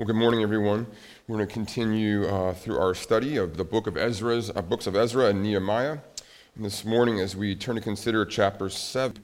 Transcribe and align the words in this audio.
Well, 0.00 0.06
good 0.06 0.16
morning, 0.16 0.42
everyone. 0.42 0.86
We're 1.28 1.36
going 1.36 1.46
to 1.46 1.52
continue 1.52 2.26
uh, 2.26 2.54
through 2.54 2.78
our 2.78 2.94
study 2.94 3.36
of 3.36 3.58
the 3.58 3.64
book 3.64 3.86
of 3.86 3.98
Ezra's, 3.98 4.48
uh, 4.48 4.62
books 4.62 4.86
of 4.86 4.96
Ezra 4.96 5.26
and 5.26 5.42
Nehemiah. 5.42 5.98
And 6.56 6.64
this 6.64 6.86
morning, 6.86 7.20
as 7.20 7.36
we 7.36 7.54
turn 7.54 7.74
to 7.74 7.82
consider 7.82 8.24
chapter 8.24 8.70
7, 8.70 9.22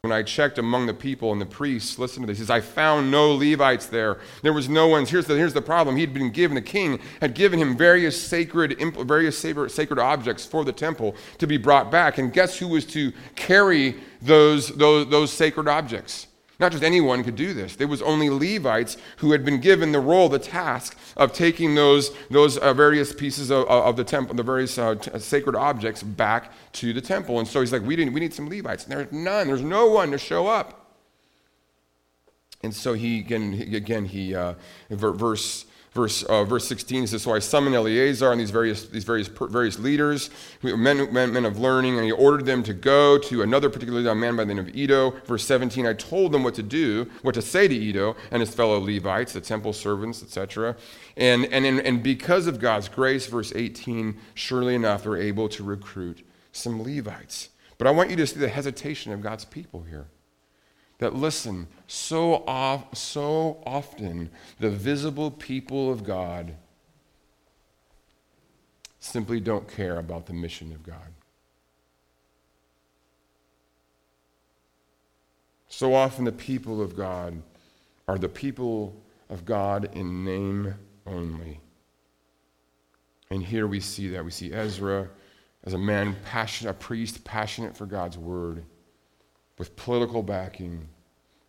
when 0.00 0.10
I 0.10 0.24
checked 0.24 0.58
among 0.58 0.86
the 0.86 0.92
people 0.92 1.30
and 1.30 1.40
the 1.40 1.46
priests, 1.46 2.00
listen 2.00 2.22
to 2.22 2.26
this. 2.26 2.38
He 2.38 2.42
says, 2.42 2.50
I 2.50 2.62
found 2.62 3.12
no 3.12 3.32
Levites 3.32 3.86
there. 3.86 4.18
There 4.42 4.52
was 4.52 4.68
no 4.68 4.88
one. 4.88 5.06
Here's 5.06 5.26
the, 5.26 5.36
here's 5.36 5.54
the 5.54 5.62
problem. 5.62 5.94
He'd 5.94 6.12
been 6.12 6.32
given, 6.32 6.56
the 6.56 6.62
king 6.62 6.98
had 7.20 7.34
given 7.36 7.60
him 7.60 7.76
various 7.76 8.20
sacred, 8.20 8.76
various 9.06 9.38
sacred 9.38 9.98
objects 10.00 10.44
for 10.44 10.64
the 10.64 10.72
temple 10.72 11.14
to 11.38 11.46
be 11.46 11.58
brought 11.58 11.92
back. 11.92 12.18
And 12.18 12.32
guess 12.32 12.58
who 12.58 12.66
was 12.66 12.86
to 12.86 13.12
carry 13.36 13.94
those, 14.20 14.66
those, 14.66 15.08
those 15.10 15.32
sacred 15.32 15.68
objects? 15.68 16.26
Not 16.58 16.72
just 16.72 16.82
anyone 16.82 17.22
could 17.22 17.36
do 17.36 17.52
this. 17.52 17.76
There 17.76 17.86
was 17.86 18.00
only 18.00 18.30
Levites 18.30 18.96
who 19.18 19.32
had 19.32 19.44
been 19.44 19.60
given 19.60 19.92
the 19.92 20.00
role, 20.00 20.30
the 20.30 20.38
task 20.38 20.96
of 21.16 21.34
taking 21.34 21.74
those, 21.74 22.12
those 22.30 22.56
uh, 22.56 22.72
various 22.72 23.12
pieces 23.12 23.50
of, 23.50 23.66
of, 23.66 23.96
the 23.96 24.04
temple, 24.04 24.34
the 24.34 24.42
various 24.42 24.78
uh, 24.78 24.94
t- 24.94 25.18
sacred 25.18 25.54
objects 25.54 26.02
back 26.02 26.52
to 26.72 26.94
the 26.94 27.02
temple. 27.02 27.38
And 27.38 27.46
so 27.46 27.60
he's 27.60 27.72
like, 27.72 27.82
we, 27.82 27.94
didn't, 27.94 28.14
we 28.14 28.20
need 28.20 28.32
some 28.32 28.48
Levites. 28.48 28.84
And 28.84 28.92
there's 28.92 29.12
none. 29.12 29.48
There's 29.48 29.60
no 29.60 29.86
one 29.86 30.10
to 30.12 30.18
show 30.18 30.46
up. 30.46 30.94
And 32.62 32.74
so 32.74 32.94
he, 32.94 33.20
again, 33.20 33.52
again 33.74 34.06
he, 34.06 34.34
uh, 34.34 34.54
verse 34.88 35.66
Verse, 35.96 36.24
uh, 36.24 36.44
verse 36.44 36.68
16 36.68 37.06
says, 37.06 37.22
So 37.22 37.32
I 37.32 37.38
summoned 37.38 37.74
Eleazar 37.74 38.30
and 38.30 38.38
these 38.38 38.50
various, 38.50 38.86
these 38.86 39.04
various, 39.04 39.28
various 39.28 39.78
leaders, 39.78 40.28
men, 40.62 41.10
men, 41.10 41.32
men 41.32 41.46
of 41.46 41.58
learning, 41.58 41.96
and 41.96 42.04
he 42.04 42.12
ordered 42.12 42.44
them 42.44 42.62
to 42.64 42.74
go 42.74 43.16
to 43.16 43.40
another 43.40 43.70
particular 43.70 44.14
man 44.14 44.36
by 44.36 44.44
the 44.44 44.52
name 44.52 44.62
of 44.62 44.76
Iddo. 44.76 45.12
Verse 45.24 45.46
17, 45.46 45.86
I 45.86 45.94
told 45.94 46.32
them 46.32 46.44
what 46.44 46.54
to 46.56 46.62
do, 46.62 47.10
what 47.22 47.34
to 47.34 47.40
say 47.40 47.66
to 47.66 47.74
Iddo 47.74 48.14
and 48.30 48.40
his 48.40 48.54
fellow 48.54 48.78
Levites, 48.78 49.32
the 49.32 49.40
temple 49.40 49.72
servants, 49.72 50.22
etc. 50.22 50.76
And, 51.16 51.46
and, 51.46 51.64
and 51.64 52.02
because 52.02 52.46
of 52.46 52.60
God's 52.60 52.90
grace, 52.90 53.26
verse 53.26 53.54
18, 53.56 54.18
surely 54.34 54.74
enough, 54.74 55.04
they're 55.04 55.16
able 55.16 55.48
to 55.48 55.64
recruit 55.64 56.26
some 56.52 56.82
Levites. 56.82 57.48
But 57.78 57.86
I 57.86 57.90
want 57.90 58.10
you 58.10 58.16
to 58.16 58.26
see 58.26 58.38
the 58.38 58.50
hesitation 58.50 59.12
of 59.12 59.22
God's 59.22 59.46
people 59.46 59.84
here 59.88 60.08
that 60.98 61.14
listen, 61.14 61.66
so, 61.86 62.44
so 62.94 63.62
often 63.66 64.30
the 64.58 64.70
visible 64.70 65.30
people 65.30 65.90
of 65.90 66.04
God 66.04 66.54
simply 68.98 69.40
don't 69.40 69.68
care 69.68 69.98
about 69.98 70.26
the 70.26 70.32
mission 70.32 70.72
of 70.72 70.82
God. 70.82 71.12
So 75.68 75.94
often 75.94 76.24
the 76.24 76.32
people 76.32 76.80
of 76.80 76.96
God 76.96 77.42
are 78.08 78.18
the 78.18 78.28
people 78.28 78.96
of 79.28 79.44
God 79.44 79.90
in 79.94 80.24
name 80.24 80.74
only. 81.06 81.60
And 83.30 83.42
here 83.42 83.66
we 83.66 83.80
see 83.80 84.08
that. 84.08 84.24
We 84.24 84.30
see 84.30 84.52
Ezra 84.52 85.08
as 85.64 85.74
a 85.74 85.78
man 85.78 86.16
passionate, 86.24 86.70
a 86.70 86.74
priest 86.74 87.24
passionate 87.24 87.76
for 87.76 87.84
God's 87.84 88.16
word 88.16 88.64
with 89.58 89.76
political 89.76 90.22
backing, 90.22 90.88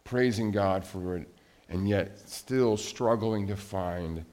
praising 0.03 0.51
God 0.51 0.85
for 0.85 1.17
it, 1.17 1.27
and 1.69 1.87
yet 1.87 2.29
still 2.29 2.77
struggling 2.77 3.47
to 3.47 3.55
find 3.55 4.23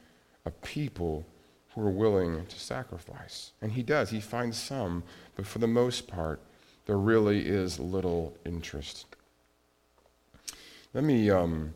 a 0.46 0.50
people 0.50 1.26
who 1.74 1.80
are 1.80 1.90
willing 1.90 2.46
to 2.46 2.60
sacrifice. 2.60 3.52
And 3.60 3.72
he 3.72 3.82
does, 3.82 4.10
he 4.10 4.20
finds 4.20 4.56
some, 4.56 5.02
but 5.34 5.46
for 5.46 5.58
the 5.58 5.66
most 5.66 6.06
part, 6.06 6.40
there 6.86 6.98
really 6.98 7.46
is 7.46 7.80
little 7.80 8.36
interest. 8.44 9.06
Let 10.92 11.02
me, 11.02 11.30
um, 11.30 11.74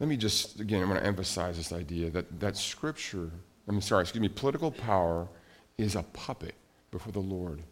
let 0.00 0.08
me 0.08 0.16
just, 0.16 0.58
again, 0.58 0.82
I 0.82 0.86
want 0.86 0.98
to 0.98 1.06
emphasize 1.06 1.56
this 1.56 1.72
idea 1.72 2.10
that, 2.10 2.40
that 2.40 2.56
scripture, 2.56 3.30
I'm 3.68 3.80
sorry, 3.80 4.02
excuse 4.02 4.20
me, 4.20 4.28
political 4.28 4.72
power 4.72 5.28
is 5.78 5.94
a 5.94 6.02
puppet 6.02 6.54
before 6.90 7.12
the 7.12 7.20
Lord. 7.20 7.62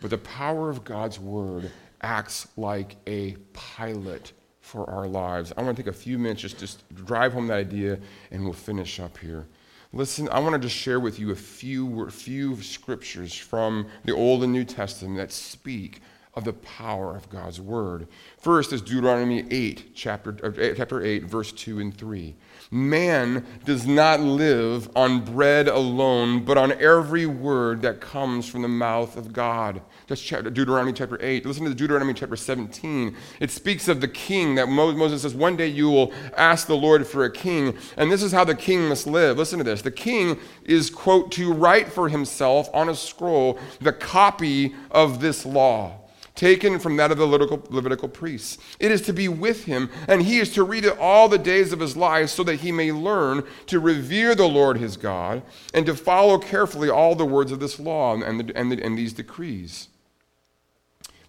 But 0.00 0.10
the 0.10 0.18
power 0.18 0.70
of 0.70 0.84
God's 0.84 1.18
word 1.18 1.70
acts 2.02 2.48
like 2.56 2.96
a 3.06 3.36
pilot 3.52 4.32
for 4.60 4.88
our 4.90 5.06
lives. 5.06 5.52
I 5.56 5.62
want 5.62 5.76
to 5.76 5.82
take 5.82 5.90
a 5.90 5.96
few 5.96 6.18
minutes 6.18 6.42
just 6.42 6.88
to 6.88 6.94
drive 6.94 7.32
home 7.32 7.46
that 7.48 7.58
idea, 7.58 7.98
and 8.30 8.42
we'll 8.42 8.52
finish 8.52 8.98
up 8.98 9.18
here. 9.18 9.46
Listen, 9.92 10.28
I 10.30 10.40
want 10.40 10.54
to 10.54 10.58
just 10.58 10.74
share 10.74 10.98
with 10.98 11.18
you 11.18 11.30
a 11.30 11.36
few, 11.36 12.10
few 12.10 12.60
scriptures 12.60 13.34
from 13.34 13.86
the 14.04 14.12
Old 14.12 14.42
and 14.42 14.52
New 14.52 14.64
Testament 14.64 15.16
that 15.16 15.32
speak 15.32 16.00
of 16.36 16.44
the 16.44 16.52
power 16.52 17.16
of 17.16 17.30
God's 17.30 17.58
word. 17.58 18.06
First 18.38 18.70
is 18.74 18.82
Deuteronomy 18.82 19.46
8, 19.50 19.94
chapter, 19.94 20.36
uh, 20.44 20.74
chapter 20.76 21.02
8, 21.02 21.24
verse 21.24 21.50
2 21.50 21.80
and 21.80 21.96
3. 21.96 22.36
Man 22.70 23.46
does 23.64 23.86
not 23.86 24.20
live 24.20 24.90
on 24.94 25.24
bread 25.24 25.66
alone, 25.66 26.44
but 26.44 26.58
on 26.58 26.72
every 26.72 27.24
word 27.24 27.80
that 27.82 28.02
comes 28.02 28.46
from 28.46 28.60
the 28.60 28.68
mouth 28.68 29.16
of 29.16 29.32
God. 29.32 29.80
That's 30.08 30.20
chapter, 30.20 30.50
Deuteronomy 30.50 30.92
chapter 30.92 31.16
8. 31.18 31.46
Listen 31.46 31.64
to 31.64 31.74
Deuteronomy 31.74 32.12
chapter 32.12 32.36
17. 32.36 33.16
It 33.40 33.50
speaks 33.50 33.88
of 33.88 34.02
the 34.02 34.08
king 34.08 34.56
that 34.56 34.68
Moses 34.68 35.22
says, 35.22 35.34
One 35.34 35.56
day 35.56 35.68
you 35.68 35.88
will 35.88 36.12
ask 36.36 36.66
the 36.66 36.76
Lord 36.76 37.06
for 37.06 37.24
a 37.24 37.30
king, 37.30 37.78
and 37.96 38.12
this 38.12 38.22
is 38.22 38.32
how 38.32 38.44
the 38.44 38.54
king 38.54 38.90
must 38.90 39.06
live. 39.06 39.38
Listen 39.38 39.58
to 39.58 39.64
this. 39.64 39.80
The 39.80 39.90
king 39.90 40.38
is, 40.64 40.90
quote, 40.90 41.32
to 41.32 41.50
write 41.50 41.88
for 41.90 42.10
himself 42.10 42.68
on 42.74 42.90
a 42.90 42.94
scroll 42.94 43.58
the 43.80 43.92
copy 43.92 44.74
of 44.90 45.22
this 45.22 45.46
law 45.46 46.02
taken 46.36 46.78
from 46.78 46.96
that 46.98 47.10
of 47.10 47.18
the 47.18 47.26
Levitical, 47.26 47.64
Levitical 47.70 48.08
priests. 48.08 48.58
It 48.78 48.92
is 48.92 49.02
to 49.02 49.12
be 49.12 49.26
with 49.26 49.64
him, 49.64 49.90
and 50.06 50.22
he 50.22 50.38
is 50.38 50.52
to 50.52 50.62
read 50.62 50.84
it 50.84 50.96
all 50.98 51.28
the 51.28 51.38
days 51.38 51.72
of 51.72 51.80
his 51.80 51.96
life 51.96 52.28
so 52.28 52.44
that 52.44 52.60
he 52.60 52.70
may 52.70 52.92
learn 52.92 53.42
to 53.66 53.80
revere 53.80 54.34
the 54.34 54.48
Lord 54.48 54.76
his 54.76 54.96
God 54.96 55.42
and 55.74 55.84
to 55.86 55.96
follow 55.96 56.38
carefully 56.38 56.88
all 56.88 57.14
the 57.14 57.24
words 57.24 57.50
of 57.50 57.58
this 57.58 57.80
law 57.80 58.14
and, 58.14 58.40
the, 58.40 58.56
and, 58.56 58.70
the, 58.70 58.82
and 58.82 58.96
these 58.96 59.14
decrees. 59.14 59.88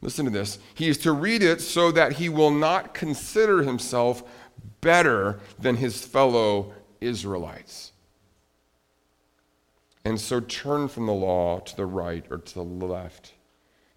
Listen 0.01 0.25
to 0.25 0.31
this. 0.31 0.59
He 0.75 0.89
is 0.89 0.97
to 0.99 1.11
read 1.11 1.41
it 1.41 1.61
so 1.61 1.91
that 1.91 2.13
he 2.13 2.29
will 2.29 2.51
not 2.51 2.93
consider 2.93 3.63
himself 3.63 4.21
better 4.81 5.39
than 5.57 5.77
his 5.77 6.05
fellow 6.05 6.73
Israelites. 7.01 7.93
And 10.05 10.19
so 10.19 10.39
turn 10.39 10.87
from 10.87 11.07
the 11.07 11.13
law 11.13 11.59
to 11.59 11.75
the 11.75 11.85
right 11.85 12.25
or 12.29 12.37
to 12.37 12.53
the 12.53 12.63
left 12.63 13.33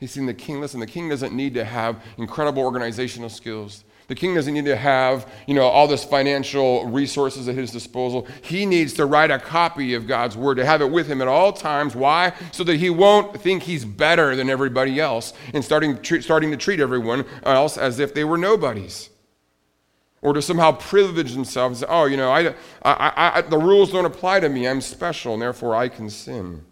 He's 0.00 0.10
seen 0.10 0.24
the 0.24 0.34
king. 0.34 0.60
Listen, 0.60 0.80
the 0.80 0.86
king 0.86 1.10
doesn't 1.10 1.34
need 1.34 1.52
to 1.54 1.64
have 1.64 2.02
incredible 2.16 2.62
organizational 2.62 3.28
skills. 3.28 3.84
The 4.08 4.14
king 4.16 4.34
doesn't 4.34 4.54
need 4.54 4.64
to 4.64 4.74
have, 4.74 5.30
you 5.46 5.54
know, 5.54 5.66
all 5.68 5.86
this 5.86 6.02
financial 6.02 6.86
resources 6.86 7.46
at 7.46 7.54
his 7.54 7.70
disposal. 7.70 8.26
He 8.42 8.66
needs 8.66 8.94
to 8.94 9.06
write 9.06 9.30
a 9.30 9.38
copy 9.38 9.94
of 9.94 10.08
God's 10.08 10.36
word, 10.36 10.56
to 10.56 10.64
have 10.64 10.80
it 10.80 10.90
with 10.90 11.06
him 11.06 11.22
at 11.22 11.28
all 11.28 11.52
times. 11.52 11.94
Why? 11.94 12.32
So 12.50 12.64
that 12.64 12.76
he 12.76 12.90
won't 12.90 13.40
think 13.40 13.62
he's 13.62 13.84
better 13.84 14.34
than 14.34 14.50
everybody 14.50 14.98
else 14.98 15.32
and 15.54 15.64
starting, 15.64 16.02
starting 16.22 16.50
to 16.50 16.56
treat 16.56 16.80
everyone 16.80 17.24
else 17.44 17.76
as 17.76 18.00
if 18.00 18.12
they 18.12 18.24
were 18.24 18.38
nobodies. 18.38 19.10
Or 20.22 20.32
to 20.32 20.42
somehow 20.42 20.72
privilege 20.72 21.32
themselves. 21.32 21.84
Oh, 21.88 22.06
you 22.06 22.16
know, 22.16 22.32
I, 22.32 22.48
I, 22.82 23.32
I, 23.36 23.40
the 23.42 23.58
rules 23.58 23.92
don't 23.92 24.06
apply 24.06 24.40
to 24.40 24.48
me. 24.48 24.66
I'm 24.66 24.80
special, 24.80 25.34
and 25.34 25.42
therefore 25.42 25.76
I 25.76 25.88
can 25.88 26.10
sin. 26.10 26.64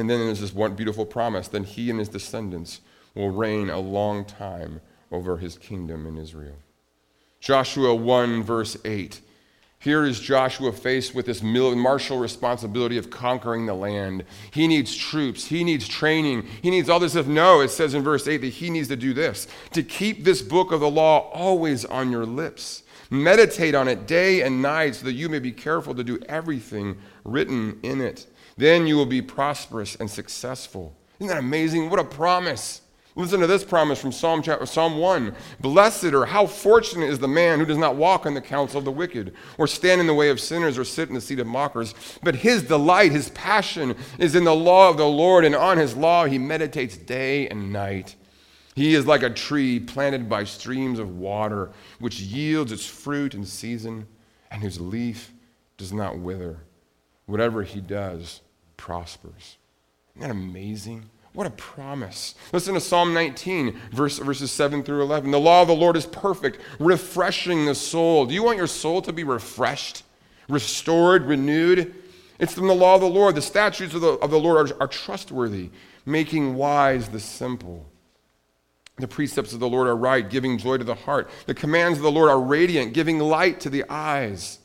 And 0.00 0.08
then 0.08 0.18
there's 0.20 0.40
this 0.40 0.54
one 0.54 0.74
beautiful 0.74 1.04
promise 1.04 1.46
then 1.46 1.64
he 1.64 1.90
and 1.90 1.98
his 1.98 2.08
descendants 2.08 2.80
will 3.14 3.30
reign 3.30 3.68
a 3.68 3.78
long 3.78 4.24
time 4.24 4.80
over 5.12 5.36
his 5.36 5.58
kingdom 5.58 6.06
in 6.06 6.16
Israel. 6.16 6.56
Joshua 7.38 7.94
1, 7.94 8.42
verse 8.42 8.78
8. 8.84 9.20
Here 9.78 10.04
is 10.04 10.20
Joshua 10.20 10.72
faced 10.72 11.14
with 11.14 11.26
this 11.26 11.42
martial 11.42 12.18
responsibility 12.18 12.96
of 12.98 13.10
conquering 13.10 13.66
the 13.66 13.74
land. 13.74 14.24
He 14.50 14.66
needs 14.66 14.94
troops, 14.94 15.46
he 15.46 15.64
needs 15.64 15.88
training, 15.88 16.46
he 16.62 16.70
needs 16.70 16.88
all 16.88 17.00
this 17.00 17.12
stuff. 17.12 17.26
No, 17.26 17.60
it 17.60 17.70
says 17.70 17.94
in 17.94 18.02
verse 18.02 18.26
8 18.26 18.38
that 18.38 18.48
he 18.48 18.70
needs 18.70 18.88
to 18.88 18.96
do 18.96 19.12
this 19.12 19.48
to 19.72 19.82
keep 19.82 20.24
this 20.24 20.42
book 20.42 20.72
of 20.72 20.80
the 20.80 20.90
law 20.90 21.30
always 21.30 21.84
on 21.84 22.10
your 22.10 22.26
lips. 22.26 22.84
Meditate 23.10 23.74
on 23.74 23.88
it 23.88 24.06
day 24.06 24.42
and 24.42 24.62
night 24.62 24.94
so 24.94 25.04
that 25.04 25.12
you 25.12 25.28
may 25.28 25.40
be 25.40 25.52
careful 25.52 25.94
to 25.94 26.04
do 26.04 26.18
everything 26.28 26.96
written 27.24 27.78
in 27.82 28.00
it. 28.00 28.26
Then 28.60 28.86
you 28.86 28.94
will 28.94 29.06
be 29.06 29.22
prosperous 29.22 29.96
and 29.96 30.10
successful. 30.10 30.94
Isn't 31.18 31.28
that 31.28 31.38
amazing? 31.38 31.88
What 31.88 31.98
a 31.98 32.04
promise. 32.04 32.82
Listen 33.16 33.40
to 33.40 33.46
this 33.46 33.64
promise 33.64 33.98
from 33.98 34.12
Psalm, 34.12 34.42
chapter, 34.42 34.66
Psalm 34.66 34.98
1. 34.98 35.34
Blessed 35.60 36.12
or 36.12 36.26
how 36.26 36.44
fortunate 36.44 37.08
is 37.08 37.18
the 37.18 37.26
man 37.26 37.58
who 37.58 37.64
does 37.64 37.78
not 37.78 37.96
walk 37.96 38.26
in 38.26 38.34
the 38.34 38.40
counsel 38.42 38.78
of 38.78 38.84
the 38.84 38.90
wicked, 38.90 39.32
or 39.56 39.66
stand 39.66 39.98
in 39.98 40.06
the 40.06 40.12
way 40.12 40.28
of 40.28 40.38
sinners, 40.38 40.76
or 40.76 40.84
sit 40.84 41.08
in 41.08 41.14
the 41.14 41.22
seat 41.22 41.38
of 41.38 41.46
mockers. 41.46 41.94
But 42.22 42.36
his 42.36 42.62
delight, 42.62 43.12
his 43.12 43.30
passion, 43.30 43.96
is 44.18 44.34
in 44.34 44.44
the 44.44 44.54
law 44.54 44.90
of 44.90 44.98
the 44.98 45.08
Lord, 45.08 45.46
and 45.46 45.54
on 45.54 45.78
his 45.78 45.96
law 45.96 46.26
he 46.26 46.36
meditates 46.36 46.98
day 46.98 47.48
and 47.48 47.72
night. 47.72 48.14
He 48.74 48.94
is 48.94 49.06
like 49.06 49.22
a 49.22 49.30
tree 49.30 49.80
planted 49.80 50.28
by 50.28 50.44
streams 50.44 50.98
of 50.98 51.16
water, 51.16 51.70
which 51.98 52.20
yields 52.20 52.72
its 52.72 52.84
fruit 52.84 53.32
in 53.32 53.46
season, 53.46 54.06
and 54.50 54.62
whose 54.62 54.78
leaf 54.78 55.32
does 55.78 55.94
not 55.94 56.18
wither. 56.18 56.58
Whatever 57.24 57.62
he 57.62 57.80
does, 57.80 58.42
prospers. 58.80 59.58
Isn't 60.16 60.22
that 60.22 60.30
amazing? 60.30 61.10
What 61.34 61.46
a 61.46 61.50
promise. 61.50 62.34
Listen 62.52 62.74
to 62.74 62.80
Psalm 62.80 63.14
19, 63.14 63.78
verse, 63.92 64.18
verses 64.18 64.50
7 64.50 64.82
through 64.82 65.02
11. 65.02 65.30
The 65.30 65.38
law 65.38 65.62
of 65.62 65.68
the 65.68 65.74
Lord 65.74 65.96
is 65.96 66.06
perfect, 66.06 66.58
refreshing 66.80 67.66
the 67.66 67.74
soul. 67.74 68.26
Do 68.26 68.34
you 68.34 68.42
want 68.42 68.56
your 68.56 68.66
soul 68.66 69.02
to 69.02 69.12
be 69.12 69.22
refreshed, 69.22 70.02
restored, 70.48 71.26
renewed? 71.26 71.94
It's 72.40 72.54
from 72.54 72.66
the 72.66 72.74
law 72.74 72.94
of 72.94 73.02
the 73.02 73.06
Lord. 73.06 73.34
The 73.34 73.42
statutes 73.42 73.94
of 73.94 74.00
the, 74.00 74.14
of 74.14 74.30
the 74.30 74.40
Lord 74.40 74.72
are, 74.72 74.82
are 74.82 74.88
trustworthy, 74.88 75.70
making 76.04 76.54
wise 76.54 77.10
the 77.10 77.20
simple. 77.20 77.86
The 78.96 79.06
precepts 79.06 79.52
of 79.52 79.60
the 79.60 79.68
Lord 79.68 79.88
are 79.88 79.96
right, 79.96 80.28
giving 80.28 80.58
joy 80.58 80.78
to 80.78 80.84
the 80.84 80.94
heart. 80.94 81.30
The 81.46 81.54
commands 81.54 81.98
of 81.98 82.02
the 82.02 82.10
Lord 82.10 82.30
are 82.30 82.40
radiant, 82.40 82.94
giving 82.94 83.18
light 83.18 83.60
to 83.60 83.70
the 83.70 83.84
eyes. 83.88 84.58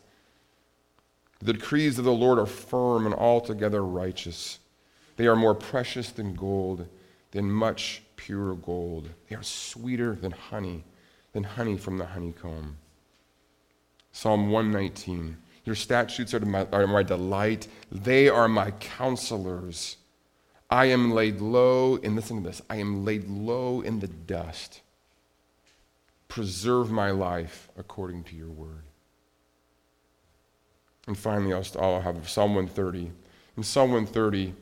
The 1.45 1.53
decrees 1.53 2.00
of 2.00 2.06
the 2.06 2.12
Lord 2.12 2.39
are 2.39 2.47
firm 2.47 3.06
and 3.06 3.13
altogether 3.13 3.86
righteous. 3.86 4.57
They 5.15 5.27
are 5.27 5.36
more 5.36 5.53
precious 5.53 6.09
than 6.09 6.33
gold, 6.33 6.88
than 7.30 7.51
much 7.51 8.01
pure 8.15 8.56
gold. 8.56 9.12
They 9.30 9.36
are 9.36 9.44
sweeter 9.44 10.15
than 10.15 10.31
honey, 10.31 10.83
than 11.33 11.44
honey 11.44 11.77
from 11.77 12.00
the 12.00 12.07
honeycomb. 12.07 12.77
Psalm 14.12 14.50
119 14.50 15.38
Your 15.65 15.75
statutes 15.75 16.33
are 16.33 16.39
my, 16.39 16.65
are 16.71 16.88
my 16.88 17.03
delight, 17.03 17.68
they 17.91 18.27
are 18.27 18.48
my 18.48 18.71
counselors. 18.71 19.98
I 20.71 20.86
am 20.86 21.12
laid 21.12 21.41
low, 21.41 21.98
and 21.98 22.15
listen 22.15 22.41
to 22.41 22.50
this 22.50 22.63
I 22.71 22.77
am 22.77 23.06
laid 23.06 23.30
low 23.30 23.81
in 23.81 24.00
the 24.00 24.07
dust. 24.07 24.81
Preserve 26.27 26.89
my 26.89 27.12
life 27.12 27.69
according 27.77 28.24
to 28.24 28.36
your 28.36 28.50
word. 28.50 28.81
And 31.07 31.17
finally, 31.17 31.53
I'll, 31.53 31.65
I'll 31.79 32.01
have 32.01 32.27
Psalm 32.27 32.55
130. 32.55 33.11
And 33.55 33.65
Psalm 33.65 33.91
130, 33.91 34.53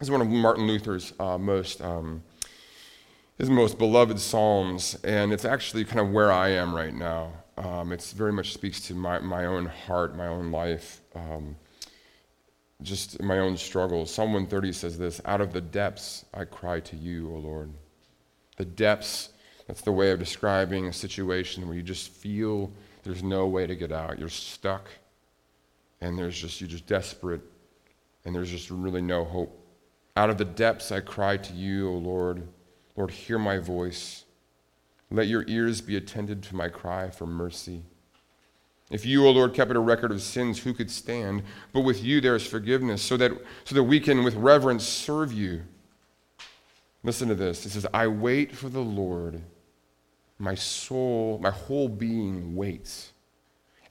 is 0.00 0.10
one 0.10 0.20
of 0.20 0.28
Martin 0.28 0.66
Luther's 0.66 1.12
uh, 1.20 1.38
most 1.38 1.80
um, 1.80 2.22
his 3.38 3.50
most 3.50 3.78
beloved 3.78 4.20
psalms, 4.20 4.96
and 5.04 5.32
it's 5.32 5.44
actually 5.44 5.84
kind 5.84 6.00
of 6.00 6.10
where 6.10 6.30
I 6.30 6.50
am 6.50 6.74
right 6.74 6.94
now. 6.94 7.32
Um, 7.56 7.92
it 7.92 8.02
very 8.16 8.32
much 8.32 8.52
speaks 8.52 8.80
to 8.82 8.94
my, 8.94 9.18
my 9.18 9.46
own 9.46 9.66
heart, 9.66 10.16
my 10.16 10.26
own 10.26 10.52
life, 10.52 11.00
um, 11.14 11.56
just 12.82 13.20
my 13.22 13.38
own 13.38 13.56
struggles. 13.56 14.12
Psalm 14.12 14.32
130 14.32 14.72
says 14.72 14.98
this 14.98 15.20
Out 15.24 15.40
of 15.40 15.52
the 15.52 15.60
depths 15.60 16.24
I 16.34 16.44
cry 16.44 16.80
to 16.80 16.96
you, 16.96 17.32
O 17.34 17.38
Lord. 17.38 17.72
The 18.56 18.64
depths, 18.64 19.30
that's 19.66 19.82
the 19.82 19.92
way 19.92 20.10
of 20.10 20.18
describing 20.18 20.86
a 20.86 20.92
situation 20.92 21.66
where 21.66 21.76
you 21.76 21.82
just 21.82 22.10
feel 22.10 22.70
there's 23.02 23.22
no 23.22 23.46
way 23.46 23.66
to 23.66 23.74
get 23.74 23.92
out. 23.92 24.18
You're 24.18 24.28
stuck, 24.28 24.88
and 26.02 26.18
there's 26.18 26.36
just, 26.36 26.60
you're 26.60 26.68
just 26.68 26.86
desperate, 26.86 27.40
and 28.24 28.34
there's 28.34 28.50
just 28.50 28.70
really 28.70 29.00
no 29.00 29.24
hope. 29.24 29.56
Out 30.16 30.30
of 30.30 30.36
the 30.36 30.44
depths 30.44 30.90
I 30.90 30.98
cry 31.00 31.36
to 31.36 31.52
you, 31.54 31.88
O 31.88 31.92
Lord. 31.92 32.46
Lord, 32.96 33.12
hear 33.12 33.38
my 33.38 33.58
voice. 33.58 34.24
Let 35.10 35.28
your 35.28 35.44
ears 35.46 35.80
be 35.80 35.96
attended 35.96 36.42
to 36.42 36.56
my 36.56 36.68
cry 36.68 37.08
for 37.08 37.26
mercy. 37.26 37.82
If 38.90 39.06
you, 39.06 39.26
O 39.26 39.30
Lord, 39.30 39.54
kept 39.54 39.70
a 39.70 39.78
record 39.78 40.10
of 40.10 40.20
sins, 40.20 40.58
who 40.58 40.74
could 40.74 40.90
stand? 40.90 41.44
But 41.72 41.82
with 41.82 42.02
you 42.02 42.20
there 42.20 42.34
is 42.34 42.44
forgiveness, 42.44 43.00
so 43.00 43.16
that, 43.18 43.32
so 43.64 43.76
that 43.76 43.84
we 43.84 44.00
can 44.00 44.24
with 44.24 44.34
reverence 44.34 44.84
serve 44.84 45.32
you. 45.32 45.62
Listen 47.04 47.28
to 47.28 47.34
this. 47.36 47.64
It 47.64 47.70
says, 47.70 47.86
I 47.94 48.08
wait 48.08 48.54
for 48.54 48.68
the 48.68 48.80
Lord. 48.80 49.40
My 50.38 50.56
soul, 50.56 51.38
my 51.40 51.50
whole 51.50 51.88
being 51.88 52.56
waits. 52.56 53.12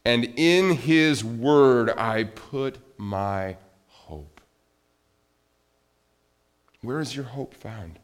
And 0.03 0.25
in 0.36 0.71
his 0.71 1.24
word 1.24 1.92
I 1.98 2.24
put 2.24 2.77
my 2.98 3.57
hope. 3.88 4.42
Where 6.81 7.00
is 7.00 7.15
your 7.15 7.25
hope 7.25 7.53
found? 7.53 8.00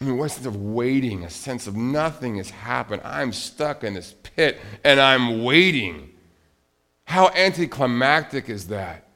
I 0.00 0.04
mean, 0.04 0.16
what 0.16 0.30
sense 0.30 0.46
of 0.46 0.56
waiting, 0.56 1.24
a 1.24 1.30
sense 1.30 1.66
of 1.66 1.74
nothing 1.76 2.36
has 2.36 2.50
happened. 2.50 3.02
I'm 3.04 3.32
stuck 3.32 3.82
in 3.82 3.94
this 3.94 4.14
pit 4.22 4.60
and 4.84 5.00
I'm 5.00 5.42
waiting. 5.42 6.10
How 7.04 7.30
anticlimactic 7.30 8.48
is 8.48 8.68
that? 8.68 9.08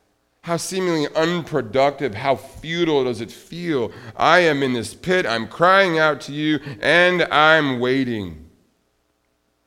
How 0.43 0.57
seemingly 0.57 1.07
unproductive, 1.15 2.17
how 2.17 2.35
futile 2.35 3.05
does 3.05 3.21
it 3.21 3.31
feel? 3.31 3.93
I 4.17 4.41
am 4.41 4.65
in 4.65 4.73
this 4.73 4.93
pit, 4.93 5.25
I'm 5.25 5.47
crying 5.47 6.01
out 6.01 6.21
to 6.23 6.33
you, 6.33 6.59
and 6.81 7.23
I'm 7.23 7.79
waiting. 7.79 8.51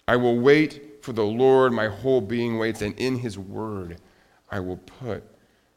I 0.06 0.18
will 0.18 0.38
wait 0.38 0.85
for 1.06 1.14
the 1.14 1.24
Lord, 1.24 1.72
my 1.72 1.88
whole 1.88 2.20
being 2.20 2.58
waits, 2.58 2.82
and 2.82 2.98
in 3.00 3.20
his 3.20 3.38
word 3.38 3.98
I 4.50 4.60
will 4.60 4.78
put 4.78 5.24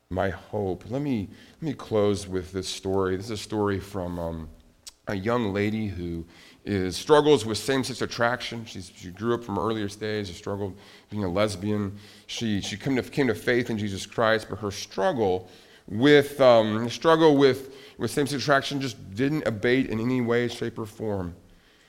my 0.09 0.31
hope. 0.31 0.85
Let 0.89 1.03
me, 1.03 1.29
let 1.61 1.63
me 1.63 1.75
close 1.75 2.27
with 2.27 2.51
this 2.53 2.67
story. 2.67 3.15
This 3.17 3.27
is 3.27 3.33
a 3.33 3.37
story 3.37 3.79
from 3.79 4.19
um, 4.19 4.49
a 5.07 5.15
young 5.15 5.53
lady 5.53 5.87
who 5.87 6.25
is, 6.65 6.97
struggles 6.97 7.45
with 7.45 7.59
same 7.59 7.85
sex 7.85 8.01
attraction. 8.01 8.65
She's, 8.65 8.91
she 8.97 9.11
grew 9.11 9.35
up 9.35 9.45
from 9.45 9.59
earlier 9.59 9.87
days, 9.89 10.35
struggled 10.35 10.79
being 11.11 11.25
a 11.25 11.29
lesbian. 11.29 11.99
She, 12.27 12.63
she 12.63 12.79
came 12.79 12.97
to, 12.97 13.03
came 13.03 13.27
to 13.27 13.35
faith 13.35 13.69
in 13.69 13.77
Jesus 13.77 14.07
Christ, 14.07 14.47
but 14.49 14.61
her 14.61 14.71
struggle 14.71 15.51
with, 15.87 16.41
um, 16.41 16.89
struggle 16.89 17.37
with, 17.37 17.75
with 17.99 18.11
same 18.11 18.27
sex 18.27 18.43
attraction 18.43 18.81
just 18.81 19.15
didn't 19.15 19.47
abate 19.47 19.91
in 19.91 20.01
any 20.01 20.23
way, 20.23 20.49
shape, 20.49 20.79
or 20.79 20.87
form. 20.87 21.35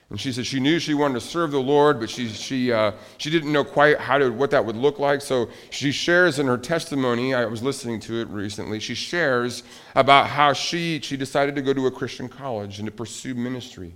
And 0.10 0.20
she 0.20 0.32
said 0.32 0.48
she 0.48 0.60
knew 0.60 0.80
she 0.80 0.96
wanted 0.96 1.16
to 1.16 1.22
serve 1.22 1.52
the 1.52 1.62
Lord, 1.62 2.00
but 2.00 2.10
she, 2.10 2.30
she, 2.30 2.72
uh, 2.72 2.94
she 3.18 3.30
didn't 3.30 3.52
know 3.52 3.64
quite 3.64 4.00
how 4.00 4.18
to, 4.18 4.30
what 4.30 4.50
that 4.52 4.66
would 4.66 4.76
look 4.76 4.98
like. 4.98 5.22
So 5.22 5.50
she 5.70 5.92
shares 5.92 6.40
in 6.40 6.48
her 6.48 6.58
testimony, 6.58 7.36
I 7.36 7.46
was 7.46 7.62
listening 7.62 8.00
to 8.02 8.22
it 8.22 8.28
recently, 8.30 8.80
she 8.80 8.96
shares 8.96 9.62
about 9.96 10.28
how 10.28 10.54
she, 10.54 11.00
she 11.02 11.16
decided 11.16 11.56
to 11.56 11.62
go 11.62 11.74
to 11.74 11.86
a 11.86 11.92
Christian 11.92 12.28
college 12.28 12.80
and 12.80 12.88
to 12.88 12.92
pursue 12.92 13.36
ministry. 13.36 13.94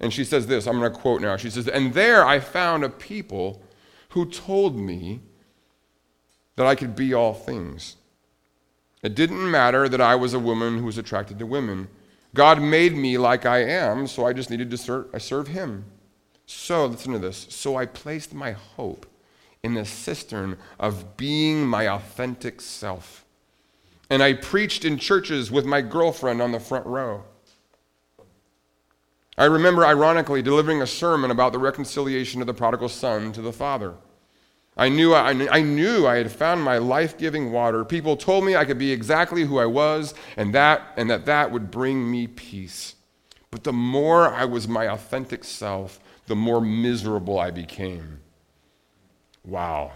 And 0.00 0.12
she 0.12 0.22
says 0.22 0.46
this 0.46 0.66
I'm 0.66 0.78
going 0.78 0.92
to 0.92 0.98
quote 0.98 1.22
now. 1.22 1.36
She 1.36 1.50
says, 1.50 1.66
And 1.66 1.94
there 1.94 2.26
I 2.26 2.40
found 2.40 2.84
a 2.84 2.90
people 2.90 3.62
who 4.10 4.26
told 4.26 4.76
me 4.76 5.20
that 6.56 6.66
I 6.66 6.74
could 6.74 6.94
be 6.94 7.14
all 7.14 7.32
things. 7.32 7.96
It 9.02 9.14
didn't 9.14 9.50
matter 9.50 9.88
that 9.88 10.00
I 10.00 10.14
was 10.14 10.34
a 10.34 10.38
woman 10.38 10.78
who 10.78 10.84
was 10.84 10.98
attracted 10.98 11.38
to 11.38 11.46
women. 11.46 11.88
God 12.34 12.60
made 12.60 12.94
me 12.94 13.18
like 13.18 13.46
I 13.46 13.64
am, 13.64 14.06
so 14.06 14.26
I 14.26 14.32
just 14.32 14.50
needed 14.50 14.70
to 14.70 14.76
serve, 14.76 15.06
I 15.14 15.18
serve 15.18 15.48
Him. 15.48 15.84
So, 16.46 16.86
listen 16.86 17.12
to 17.12 17.18
this. 17.18 17.46
So 17.50 17.76
I 17.76 17.84
placed 17.84 18.32
my 18.32 18.52
hope 18.52 19.06
in 19.62 19.74
the 19.74 19.84
cistern 19.84 20.56
of 20.78 21.16
being 21.16 21.66
my 21.66 21.88
authentic 21.88 22.60
self. 22.60 23.24
And 24.08 24.22
I 24.22 24.32
preached 24.32 24.84
in 24.84 24.96
churches 24.96 25.50
with 25.50 25.66
my 25.66 25.82
girlfriend 25.82 26.40
on 26.40 26.52
the 26.52 26.60
front 26.60 26.86
row. 26.86 27.24
I 29.36 29.44
remember, 29.44 29.84
ironically, 29.84 30.42
delivering 30.42 30.80
a 30.80 30.86
sermon 30.86 31.30
about 31.30 31.52
the 31.52 31.58
reconciliation 31.58 32.40
of 32.40 32.46
the 32.46 32.54
prodigal 32.54 32.88
son 32.88 33.32
to 33.32 33.42
the 33.42 33.52
father. 33.52 33.94
I 34.78 34.88
knew 34.88 35.12
I, 35.12 35.30
I 35.50 35.60
knew 35.60 36.06
I 36.06 36.16
had 36.16 36.30
found 36.30 36.62
my 36.62 36.78
life-giving 36.78 37.50
water. 37.50 37.84
People 37.84 38.16
told 38.16 38.44
me 38.44 38.54
I 38.54 38.64
could 38.64 38.78
be 38.78 38.92
exactly 38.92 39.42
who 39.44 39.58
I 39.58 39.66
was 39.66 40.14
and 40.36 40.54
that 40.54 40.94
and 40.96 41.10
that 41.10 41.26
that 41.26 41.50
would 41.50 41.70
bring 41.70 42.08
me 42.08 42.28
peace. 42.28 42.94
But 43.50 43.64
the 43.64 43.72
more 43.72 44.32
I 44.32 44.44
was 44.44 44.68
my 44.68 44.86
authentic 44.86 45.42
self, 45.42 45.98
the 46.26 46.36
more 46.36 46.60
miserable 46.60 47.40
I 47.40 47.50
became. 47.50 48.20
Wow. 49.44 49.92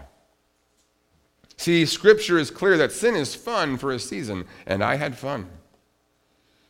See, 1.55 1.85
scripture 1.85 2.37
is 2.37 2.51
clear 2.51 2.75
that 2.77 2.91
sin 2.91 3.15
is 3.15 3.35
fun 3.35 3.77
for 3.77 3.91
a 3.91 3.99
season, 3.99 4.45
and 4.65 4.83
I 4.83 4.95
had 4.95 5.17
fun. 5.17 5.47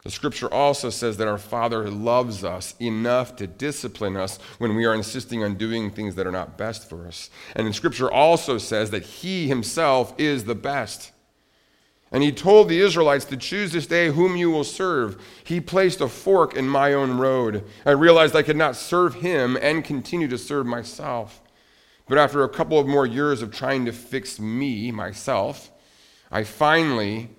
The 0.04 0.12
scripture 0.12 0.54
also 0.54 0.90
says 0.90 1.16
that 1.18 1.30
our 1.30 1.38
Father 1.38 1.90
loves 1.90 2.44
us 2.44 2.76
enough 2.80 3.38
to 3.38 3.48
discipline 3.48 4.18
us 4.18 4.38
when 4.58 4.76
we 4.76 4.84
are 4.84 4.94
insisting 4.94 5.44
on 5.44 5.56
doing 5.56 5.92
things 5.92 6.16
that 6.16 6.28
are 6.28 6.32
not 6.32 6.58
best 6.58 6.90
for 6.90 7.08
us. 7.08 7.30
And 7.56 7.66
the 7.66 7.74
scripture 7.74 8.12
also 8.12 8.58
says 8.58 8.92
that 8.92 9.04
He 9.04 9.48
Himself 9.48 10.14
is 10.18 10.44
the 10.44 10.56
best. 10.56 11.14
And 12.12 12.22
He 12.22 12.34
told 12.34 12.68
the 12.68 12.82
Israelites 12.82 13.24
to 13.26 13.38
choose 13.38 13.72
this 13.72 13.88
day 13.88 14.10
whom 14.10 14.36
you 14.36 14.52
will 14.52 14.66
serve. 14.66 15.24
He 15.46 15.62
placed 15.62 16.02
a 16.02 16.10
fork 16.10 16.54
in 16.54 16.68
my 16.68 16.92
own 16.92 17.18
road. 17.18 17.64
I 17.86 17.92
realized 17.92 18.36
I 18.36 18.44
could 18.44 18.58
not 18.58 18.76
serve 18.76 19.16
Him 19.16 19.58
and 19.62 19.86
continue 19.86 20.28
to 20.28 20.38
serve 20.38 20.66
myself. 20.66 21.42
But 22.10 22.18
after 22.18 22.44
a 22.44 22.50
couple 22.50 22.78
of 22.78 22.88
more 22.88 23.08
years 23.08 23.42
of 23.42 23.52
trying 23.52 23.86
to 23.86 23.94
fix 23.94 24.38
me, 24.38 24.92
myself, 24.92 25.72
I 26.30 26.44
finally, 26.44 27.30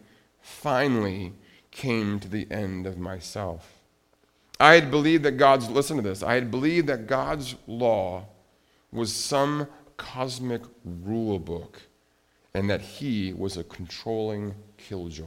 finally, 0.41 1.35
came 1.75 2.19
to 2.21 2.29
the 2.29 2.47
end 2.51 2.87
of 2.87 2.97
myself. 2.97 3.83
I 4.59 4.75
had 4.75 4.91
believed 4.91 5.25
that 5.25 5.33
God's, 5.33 5.69
listen 5.69 5.97
to 5.97 6.03
this, 6.03 6.23
I 6.23 6.35
had 6.35 6.51
believed 6.51 6.87
that 6.87 7.07
God's 7.07 7.57
law 7.67 8.27
was 8.91 9.13
some 9.13 9.67
cosmic 9.97 10.63
rule 10.85 11.39
book 11.39 11.83
and 12.55 12.71
that 12.71 12.81
He 12.81 13.33
was 13.33 13.57
a 13.57 13.65
controlling 13.65 14.55
killjoy. 14.79 15.25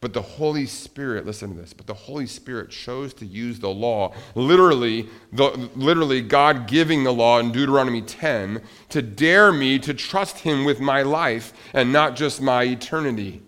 But 0.00 0.12
the 0.12 0.22
Holy 0.22 0.66
Spirit, 0.66 1.24
listen 1.24 1.54
to 1.54 1.60
this, 1.60 1.72
but 1.72 1.86
the 1.86 1.94
Holy 1.94 2.26
Spirit 2.26 2.70
chose 2.70 3.14
to 3.14 3.26
use 3.26 3.58
the 3.58 3.70
law, 3.70 4.14
literally, 4.34 5.08
the, 5.32 5.48
literally 5.76 6.20
God 6.20 6.66
giving 6.66 7.04
the 7.04 7.12
law 7.12 7.38
in 7.38 7.52
Deuteronomy 7.52 8.02
10, 8.02 8.62
to 8.90 9.02
dare 9.02 9.52
me 9.52 9.78
to 9.78 9.94
trust 9.94 10.40
Him 10.40 10.64
with 10.64 10.80
my 10.80 11.02
life 11.02 11.52
and 11.72 11.92
not 11.92 12.16
just 12.16 12.42
my 12.42 12.64
eternity. 12.64 13.42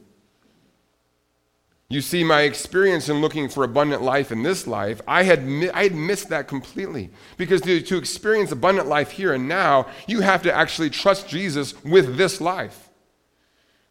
You 1.88 2.00
see, 2.00 2.24
my 2.24 2.42
experience 2.42 3.08
in 3.08 3.20
looking 3.20 3.48
for 3.48 3.62
abundant 3.62 4.02
life 4.02 4.32
in 4.32 4.42
this 4.42 4.66
life, 4.66 5.00
I 5.06 5.22
had, 5.22 5.40
I 5.72 5.84
had 5.84 5.94
missed 5.94 6.28
that 6.30 6.48
completely. 6.48 7.10
Because 7.36 7.60
to, 7.60 7.80
to 7.80 7.96
experience 7.96 8.50
abundant 8.50 8.88
life 8.88 9.12
here 9.12 9.32
and 9.32 9.46
now, 9.46 9.86
you 10.08 10.20
have 10.20 10.42
to 10.42 10.52
actually 10.52 10.90
trust 10.90 11.28
Jesus 11.28 11.80
with 11.84 12.16
this 12.16 12.40
life. 12.40 12.90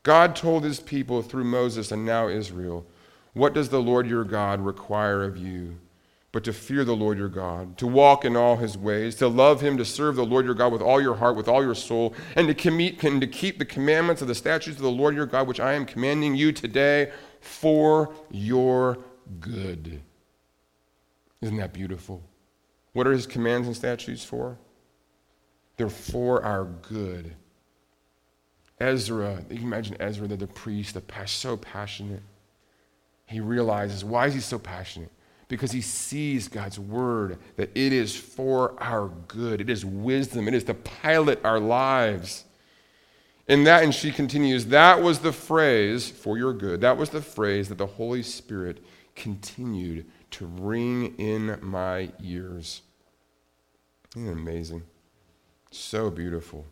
God 0.04 0.36
told 0.36 0.66
his 0.66 0.82
people 0.82 1.22
through 1.22 1.46
Moses 1.46 1.92
and 1.92 2.06
now 2.06 2.28
Israel, 2.28 2.86
What 3.34 3.54
does 3.54 3.70
the 3.70 3.82
Lord 3.82 4.08
your 4.08 4.26
God 4.26 4.60
require 4.60 5.24
of 5.24 5.38
you? 5.38 5.78
But 6.34 6.44
to 6.44 6.52
fear 6.54 6.84
the 6.84 6.98
Lord 6.98 7.18
your 7.18 7.30
God, 7.30 7.78
to 7.78 7.88
walk 7.88 8.26
in 8.26 8.36
all 8.36 8.58
his 8.58 8.78
ways, 8.78 9.16
to 9.16 9.30
love 9.30 9.62
him, 9.62 9.78
to 9.78 9.86
serve 9.86 10.18
the 10.18 10.26
Lord 10.26 10.44
your 10.44 10.54
God 10.54 10.74
with 10.74 10.82
all 10.82 11.02
your 11.02 11.16
heart, 11.16 11.38
with 11.38 11.48
all 11.48 11.64
your 11.64 11.74
soul, 11.74 12.14
and 12.36 12.50
to, 12.50 12.54
commit, 12.54 13.02
and 13.06 13.22
to 13.22 13.28
keep 13.28 13.58
the 13.58 13.64
commandments 13.64 14.22
of 14.22 14.28
the 14.28 14.36
statutes 14.36 14.76
of 14.76 14.84
the 14.84 14.92
Lord 14.92 15.16
your 15.16 15.26
God, 15.26 15.48
which 15.48 15.62
I 15.62 15.74
am 15.76 15.86
commanding 15.86 16.36
you 16.36 16.52
today 16.52 17.10
for 17.46 18.14
your 18.32 18.98
good. 19.40 20.02
Isn't 21.42 21.58
that 21.58 21.74
beautiful? 21.74 22.24
What 22.94 23.06
are 23.08 23.12
his 23.12 23.28
commands 23.28 23.68
and 23.68 23.76
statutes 23.76 24.24
for? 24.24 24.58
They're 25.78 25.90
for 25.90 26.44
our 26.44 26.66
good. 26.66 27.36
Ezra, 28.80 29.44
you 29.50 29.58
can 29.58 29.68
imagine 29.68 29.96
Ezra, 30.00 30.28
the, 30.28 30.48
priest, 30.48 30.96
the, 30.96 31.02
so 31.26 31.58
passionate. 31.58 32.24
He 33.26 33.40
realizes, 33.40 34.04
why 34.04 34.28
is 34.28 34.34
he 34.34 34.40
so 34.40 34.58
passionate? 34.58 35.12
Because 35.48 35.72
he 35.72 35.82
sees 35.82 36.48
God's 36.48 36.80
word, 36.80 37.38
that 37.58 37.70
it 37.76 37.94
is 37.94 38.16
for 38.16 38.82
our 38.82 39.10
good. 39.28 39.62
It 39.62 39.70
is 39.70 39.86
wisdom. 39.86 40.48
It 40.48 40.54
is 40.54 40.64
to 40.66 40.74
pilot 40.74 41.40
our 41.46 41.60
lives. 41.60 42.45
And 43.48 43.68
that, 43.68 43.84
and 43.84 43.94
she 43.94 44.12
continues, 44.12 44.66
that 44.68 45.02
was 45.02 45.20
the 45.20 45.32
phrase, 45.32 46.10
for 46.10 46.38
your 46.38 46.54
good, 46.54 46.82
that 46.82 46.98
was 46.98 47.12
the 47.12 47.22
phrase 47.22 47.70
that 47.70 47.78
the 47.78 47.86
Holy 47.86 48.24
Spirit 48.24 48.84
continued 49.16 50.06
to 50.32 50.46
ring 50.46 51.16
in 51.18 51.58
my 51.62 52.10
ears. 52.22 52.82
Isn't 54.16 54.30
amazing? 54.30 54.84
So 55.72 56.10
beautiful. 56.10 56.66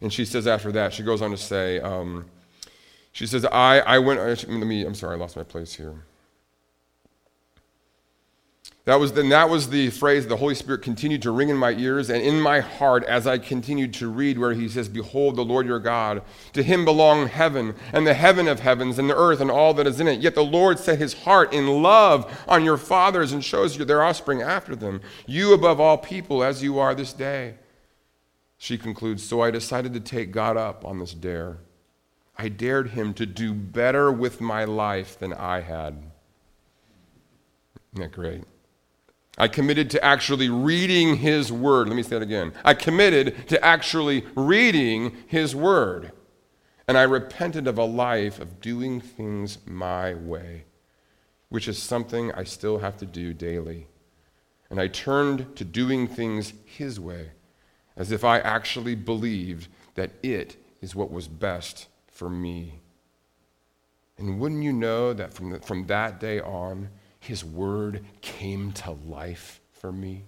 And 0.00 0.12
she 0.12 0.24
says 0.24 0.46
after 0.46 0.72
that, 0.72 0.92
she 0.92 1.02
goes 1.02 1.22
on 1.22 1.30
to 1.30 1.36
say, 1.36 1.78
um, 1.80 2.26
she 3.12 3.26
says, 3.26 3.44
I, 3.46 3.78
I 3.80 3.98
went, 3.98 4.20
let 4.20 4.48
me, 4.48 4.84
I'm 4.84 4.94
sorry, 4.94 5.14
I 5.14 5.18
lost 5.18 5.36
my 5.36 5.42
place 5.42 5.74
here. 5.74 6.02
That 8.86 9.00
was, 9.00 9.14
then 9.14 9.30
that 9.30 9.50
was 9.50 9.70
the 9.70 9.90
phrase 9.90 10.28
the 10.28 10.36
Holy 10.36 10.54
Spirit 10.54 10.80
continued 10.80 11.20
to 11.22 11.32
ring 11.32 11.48
in 11.48 11.56
my 11.56 11.72
ears 11.72 12.08
and 12.08 12.22
in 12.22 12.40
my 12.40 12.60
heart 12.60 13.02
as 13.02 13.26
I 13.26 13.36
continued 13.36 13.92
to 13.94 14.08
read, 14.08 14.38
where 14.38 14.54
he 14.54 14.68
says, 14.68 14.88
Behold, 14.88 15.34
the 15.34 15.44
Lord 15.44 15.66
your 15.66 15.80
God. 15.80 16.22
To 16.52 16.62
him 16.62 16.84
belong 16.84 17.26
heaven 17.26 17.74
and 17.92 18.06
the 18.06 18.14
heaven 18.14 18.46
of 18.46 18.60
heavens 18.60 19.00
and 19.00 19.10
the 19.10 19.16
earth 19.16 19.40
and 19.40 19.50
all 19.50 19.74
that 19.74 19.88
is 19.88 19.98
in 19.98 20.06
it. 20.06 20.20
Yet 20.20 20.36
the 20.36 20.44
Lord 20.44 20.78
set 20.78 21.00
his 21.00 21.14
heart 21.14 21.52
in 21.52 21.82
love 21.82 22.44
on 22.46 22.64
your 22.64 22.76
fathers 22.76 23.32
and 23.32 23.44
shows 23.44 23.76
you 23.76 23.84
their 23.84 24.04
offspring 24.04 24.40
after 24.40 24.76
them, 24.76 25.00
you 25.26 25.52
above 25.52 25.80
all 25.80 25.98
people 25.98 26.44
as 26.44 26.62
you 26.62 26.78
are 26.78 26.94
this 26.94 27.12
day. 27.12 27.56
She 28.56 28.78
concludes, 28.78 29.24
So 29.24 29.40
I 29.40 29.50
decided 29.50 29.94
to 29.94 30.00
take 30.00 30.30
God 30.30 30.56
up 30.56 30.84
on 30.84 31.00
this 31.00 31.12
dare. 31.12 31.58
I 32.38 32.48
dared 32.48 32.90
him 32.90 33.14
to 33.14 33.26
do 33.26 33.52
better 33.52 34.12
with 34.12 34.40
my 34.40 34.64
life 34.64 35.18
than 35.18 35.32
I 35.32 35.62
had. 35.62 36.04
Isn't 37.92 38.02
that 38.02 38.12
great? 38.12 38.44
I 39.38 39.48
committed 39.48 39.90
to 39.90 40.04
actually 40.04 40.48
reading 40.48 41.16
His 41.16 41.52
Word. 41.52 41.88
Let 41.88 41.96
me 41.96 42.02
say 42.02 42.10
that 42.10 42.22
again. 42.22 42.52
I 42.64 42.74
committed 42.74 43.48
to 43.48 43.62
actually 43.62 44.24
reading 44.34 45.16
His 45.26 45.54
Word. 45.54 46.12
And 46.88 46.96
I 46.96 47.02
repented 47.02 47.66
of 47.66 47.78
a 47.78 47.84
life 47.84 48.40
of 48.40 48.60
doing 48.60 49.00
things 49.00 49.58
my 49.66 50.14
way, 50.14 50.64
which 51.48 51.68
is 51.68 51.82
something 51.82 52.32
I 52.32 52.44
still 52.44 52.78
have 52.78 52.96
to 52.98 53.06
do 53.06 53.34
daily. 53.34 53.88
And 54.70 54.80
I 54.80 54.88
turned 54.88 55.56
to 55.56 55.64
doing 55.64 56.06
things 56.06 56.54
His 56.64 56.98
way, 56.98 57.30
as 57.96 58.12
if 58.12 58.24
I 58.24 58.38
actually 58.38 58.94
believed 58.94 59.68
that 59.96 60.12
it 60.22 60.56
is 60.80 60.94
what 60.94 61.10
was 61.10 61.28
best 61.28 61.88
for 62.06 62.30
me. 62.30 62.80
And 64.16 64.40
wouldn't 64.40 64.62
you 64.62 64.72
know 64.72 65.12
that 65.12 65.34
from, 65.34 65.50
the, 65.50 65.60
from 65.60 65.86
that 65.86 66.20
day 66.20 66.40
on, 66.40 66.88
his 67.20 67.44
word 67.44 68.04
came 68.20 68.72
to 68.72 68.92
life 68.92 69.60
for 69.72 69.92
me. 69.92 70.24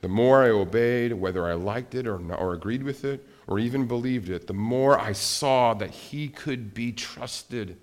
The 0.00 0.08
more 0.08 0.42
I 0.42 0.48
obeyed, 0.48 1.12
whether 1.12 1.46
I 1.46 1.54
liked 1.54 1.94
it 1.94 2.06
or, 2.06 2.18
not, 2.18 2.40
or 2.40 2.54
agreed 2.54 2.82
with 2.82 3.04
it 3.04 3.26
or 3.46 3.58
even 3.58 3.86
believed 3.86 4.30
it, 4.30 4.46
the 4.46 4.54
more 4.54 4.98
I 4.98 5.12
saw 5.12 5.74
that 5.74 5.90
he 5.90 6.28
could 6.28 6.72
be 6.72 6.92
trusted 6.92 7.76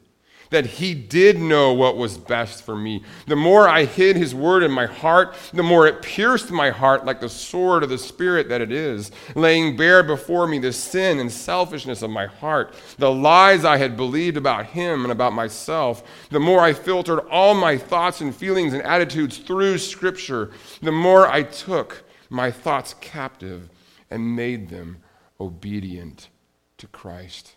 that 0.49 0.65
he 0.65 0.93
did 0.93 1.39
know 1.39 1.73
what 1.73 1.97
was 1.97 2.17
best 2.17 2.63
for 2.63 2.75
me. 2.75 3.03
The 3.25 3.35
more 3.35 3.67
I 3.67 3.85
hid 3.85 4.15
his 4.15 4.33
word 4.33 4.63
in 4.63 4.71
my 4.71 4.85
heart, 4.85 5.35
the 5.53 5.63
more 5.63 5.87
it 5.87 6.01
pierced 6.01 6.51
my 6.51 6.69
heart 6.69 7.05
like 7.05 7.19
the 7.19 7.29
sword 7.29 7.83
of 7.83 7.89
the 7.89 7.97
Spirit 7.97 8.49
that 8.49 8.61
it 8.61 8.71
is, 8.71 9.11
laying 9.35 9.75
bare 9.75 10.03
before 10.03 10.47
me 10.47 10.59
the 10.59 10.73
sin 10.73 11.19
and 11.19 11.31
selfishness 11.31 12.01
of 12.01 12.09
my 12.09 12.25
heart, 12.25 12.73
the 12.97 13.11
lies 13.11 13.65
I 13.65 13.77
had 13.77 13.97
believed 13.97 14.37
about 14.37 14.67
him 14.67 15.03
and 15.03 15.11
about 15.11 15.33
myself. 15.33 16.03
The 16.29 16.39
more 16.39 16.61
I 16.61 16.73
filtered 16.73 17.19
all 17.29 17.53
my 17.53 17.77
thoughts 17.77 18.21
and 18.21 18.35
feelings 18.35 18.73
and 18.73 18.83
attitudes 18.83 19.37
through 19.37 19.77
Scripture, 19.77 20.51
the 20.81 20.91
more 20.91 21.27
I 21.27 21.43
took 21.43 22.03
my 22.29 22.51
thoughts 22.51 22.95
captive 22.99 23.69
and 24.09 24.35
made 24.35 24.69
them 24.69 24.97
obedient 25.39 26.29
to 26.77 26.87
Christ. 26.87 27.55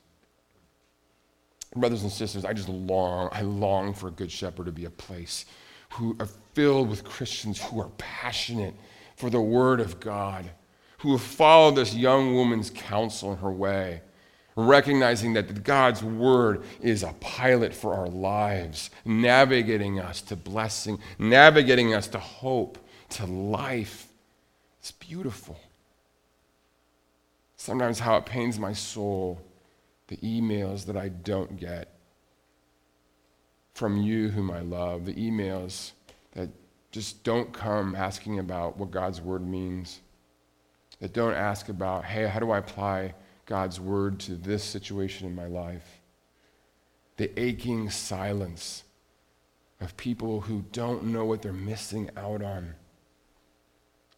Brothers 1.76 2.02
and 2.02 2.10
sisters, 2.10 2.44
I 2.44 2.52
just 2.52 2.68
long, 2.68 3.28
I 3.32 3.42
long 3.42 3.94
for 3.94 4.08
a 4.08 4.12
good 4.12 4.30
shepherd 4.30 4.66
to 4.66 4.72
be 4.72 4.86
a 4.86 4.90
place 4.90 5.46
who 5.90 6.16
are 6.18 6.28
filled 6.54 6.88
with 6.88 7.04
Christians 7.04 7.62
who 7.62 7.80
are 7.80 7.90
passionate 7.98 8.74
for 9.16 9.30
the 9.30 9.40
word 9.40 9.80
of 9.80 10.00
God, 10.00 10.50
who 10.98 11.12
have 11.12 11.22
followed 11.22 11.76
this 11.76 11.94
young 11.94 12.34
woman's 12.34 12.70
counsel 12.70 13.32
in 13.32 13.38
her 13.38 13.50
way, 13.50 14.02
recognizing 14.56 15.32
that 15.34 15.62
God's 15.62 16.02
word 16.02 16.64
is 16.80 17.02
a 17.02 17.14
pilot 17.20 17.72
for 17.72 17.94
our 17.94 18.08
lives, 18.08 18.90
navigating 19.04 20.00
us 20.00 20.20
to 20.22 20.36
blessing, 20.36 20.98
navigating 21.18 21.94
us 21.94 22.08
to 22.08 22.18
hope, 22.18 22.78
to 23.10 23.26
life. 23.26 24.08
It's 24.80 24.92
beautiful. 24.92 25.60
Sometimes 27.56 28.00
how 28.00 28.16
it 28.16 28.26
pains 28.26 28.58
my 28.58 28.72
soul 28.72 29.40
the 30.10 30.16
emails 30.16 30.84
that 30.86 30.96
I 30.96 31.08
don't 31.08 31.56
get 31.56 31.88
from 33.74 33.96
you, 33.96 34.28
whom 34.28 34.50
I 34.50 34.60
love, 34.60 35.06
the 35.06 35.14
emails 35.14 35.92
that 36.32 36.50
just 36.90 37.22
don't 37.22 37.52
come 37.52 37.94
asking 37.94 38.40
about 38.40 38.76
what 38.76 38.90
God's 38.90 39.20
word 39.20 39.46
means, 39.46 40.00
that 40.98 41.12
don't 41.14 41.34
ask 41.34 41.68
about, 41.68 42.04
hey, 42.04 42.26
how 42.26 42.40
do 42.40 42.50
I 42.50 42.58
apply 42.58 43.14
God's 43.46 43.78
word 43.78 44.18
to 44.20 44.32
this 44.32 44.64
situation 44.64 45.28
in 45.28 45.34
my 45.34 45.46
life? 45.46 46.00
The 47.16 47.30
aching 47.40 47.88
silence 47.88 48.82
of 49.80 49.96
people 49.96 50.40
who 50.40 50.64
don't 50.72 51.04
know 51.04 51.24
what 51.24 51.40
they're 51.40 51.52
missing 51.52 52.10
out 52.16 52.42
on. 52.42 52.74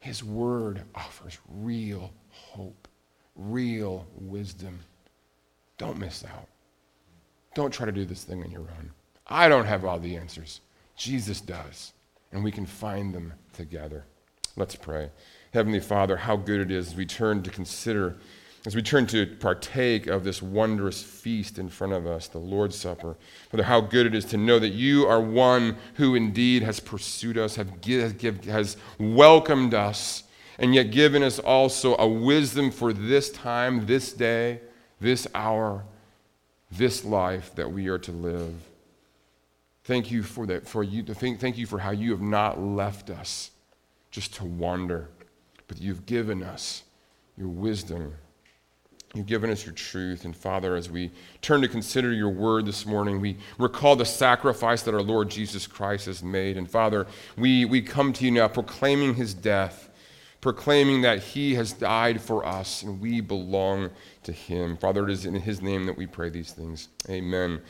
His 0.01 0.25
word 0.25 0.85
offers 0.95 1.39
real 1.49 2.13
hope, 2.31 2.89
real 3.37 4.07
wisdom. 4.17 4.81
Don't 5.83 5.99
miss 5.99 6.25
out. 6.25 6.47
Don't 7.57 7.75
try 7.75 7.87
to 7.87 7.91
do 7.91 8.05
this 8.05 8.23
thing 8.23 8.41
on 8.45 8.53
your 8.53 8.61
own. 8.61 8.93
I 9.27 9.49
don't 9.49 9.65
have 9.65 9.85
all 9.85 9.99
the 9.99 10.17
answers. 10.17 10.61
Jesus 10.95 11.41
does. 11.41 11.93
And 12.31 12.45
we 12.45 12.53
can 12.53 12.67
find 12.67 13.13
them 13.13 13.33
together. 13.53 14.05
Let's 14.57 14.77
pray. 14.77 15.11
Heavenly 15.53 15.81
Father, 15.81 16.17
how 16.17 16.37
good 16.37 16.61
it 16.61 16.71
is 16.71 16.91
as 16.91 16.95
we 16.95 17.05
turn 17.05 17.43
to 17.43 17.51
consider, 17.51 18.17
as 18.65 18.77
we 18.77 18.83
turn 18.83 19.09
to 19.09 19.27
partake 19.41 20.07
of 20.07 20.23
this 20.23 20.41
wondrous 20.41 21.03
feast 21.03 21.59
in 21.59 21.69
front 21.69 21.95
of 21.95 22.07
us, 22.07 22.29
the 22.29 22.39
Lord's 22.39 22.79
Supper. 22.79 23.17
Father, 23.51 23.65
how 23.65 23.81
good 23.81 24.07
it 24.07 24.15
is 24.15 24.25
to 24.27 24.37
know 24.37 24.61
that 24.61 24.69
you 24.69 25.09
are 25.09 25.21
one 25.21 25.77
who 25.95 26.15
indeed 26.15 26.63
has 26.63 26.79
pursued 26.79 27.37
us, 27.37 27.57
have 27.57 27.81
give, 27.81 28.45
has 28.45 28.77
welcomed 29.01 29.75
us, 29.75 30.23
and 30.61 30.77
yet 30.77 30.93
given 30.93 31.25
us 31.25 31.41
also 31.41 31.97
a 31.97 32.07
wisdom 32.07 32.71
for 32.71 32.93
this 32.93 33.33
time, 33.33 33.87
this 33.87 34.13
day 34.13 34.61
this 35.03 35.27
hour, 35.35 35.85
this 36.71 37.05
life 37.05 37.55
that 37.57 37.71
we 37.71 37.89
are 37.89 37.99
to 37.99 38.13
live. 38.13 38.55
Thank 39.85 40.11
you 40.11 40.23
for 40.23 40.47
that, 40.47 40.67
for 40.67 40.83
you 40.83 41.03
to 41.03 41.15
thank 41.15 41.59
you 41.59 41.67
for 41.67 41.81
how 41.81 41.91
you 41.91 42.13
have 42.13 42.23
not 42.23 42.61
left 42.63 43.11
us 43.11 43.51
just 44.11 44.35
to 44.35 44.45
wander, 44.45 45.09
but 45.67 45.81
you've 45.81 46.07
given 46.07 46.43
us 46.43 46.85
your 47.37 47.49
wisdom. 47.49 48.15
You've 49.15 49.27
given 49.27 49.51
us 49.51 49.67
your 49.67 49.75
truth. 49.75 50.25
And 50.25 50.35
Father, 50.35 50.75
as 50.75 50.89
we 50.89 51.11
turn 51.43 51.61
to 51.63 51.69
consider 51.69 52.13
your 52.13 52.31
word 52.31 52.65
this 52.65 52.87
morning, 52.87 53.21
we 53.21 53.37
recall 53.59 53.97
the 53.97 54.07
sacrifice 54.07 54.83
that 54.83 54.95
our 54.95 55.03
Lord 55.03 55.29
Jesus 55.29 55.67
Christ 55.67 56.07
has 56.07 56.23
made. 56.23 56.57
And 56.57 56.71
Father, 56.71 57.07
we, 57.37 57.67
we 57.67 57.83
come 57.83 58.13
to 58.15 58.25
you 58.25 58.31
now 58.31 58.49
proclaiming 58.49 59.15
his 59.15 59.35
death 59.35 59.91
proclaiming 60.43 61.03
that 61.03 61.21
he 61.21 61.55
has 61.55 61.73
died 61.73 62.21
for 62.21 62.45
us 62.45 62.83
and 62.83 63.01
we 63.01 63.21
belong 63.23 63.89
to 64.25 64.33
him. 64.33 64.77
Father, 64.77 65.05
it 65.05 65.11
is 65.11 65.25
in 65.25 65.35
his 65.35 65.63
name 65.63 65.87
that 65.87 65.97
we 65.97 66.07
pray 66.07 66.29
these 66.29 66.53
things. 66.53 66.89
Amen. 67.09 67.63